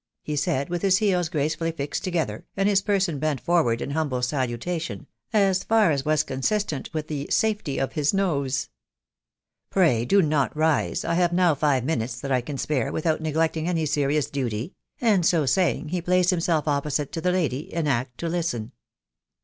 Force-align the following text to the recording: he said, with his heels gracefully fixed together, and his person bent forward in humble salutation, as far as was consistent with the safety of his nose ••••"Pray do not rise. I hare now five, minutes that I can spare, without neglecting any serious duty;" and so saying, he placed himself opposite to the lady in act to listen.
he 0.23 0.35
said, 0.35 0.67
with 0.67 0.81
his 0.81 0.97
heels 0.97 1.29
gracefully 1.29 1.71
fixed 1.71 2.03
together, 2.03 2.43
and 2.57 2.67
his 2.67 2.81
person 2.81 3.19
bent 3.19 3.39
forward 3.39 3.83
in 3.83 3.91
humble 3.91 4.23
salutation, 4.23 5.05
as 5.31 5.63
far 5.63 5.91
as 5.91 6.03
was 6.03 6.23
consistent 6.23 6.89
with 6.91 7.07
the 7.07 7.27
safety 7.29 7.77
of 7.77 7.91
his 7.93 8.11
nose 8.11 8.53
••••"Pray 9.69 10.03
do 10.03 10.19
not 10.23 10.57
rise. 10.57 11.05
I 11.05 11.13
hare 11.13 11.29
now 11.31 11.53
five, 11.53 11.83
minutes 11.85 12.19
that 12.21 12.31
I 12.31 12.41
can 12.41 12.57
spare, 12.57 12.91
without 12.91 13.21
neglecting 13.21 13.67
any 13.67 13.85
serious 13.85 14.27
duty;" 14.27 14.73
and 14.99 15.23
so 15.23 15.45
saying, 15.45 15.89
he 15.89 16.01
placed 16.01 16.31
himself 16.31 16.67
opposite 16.67 17.11
to 17.11 17.21
the 17.21 17.31
lady 17.31 17.71
in 17.71 17.85
act 17.87 18.17
to 18.21 18.27
listen. 18.27 18.71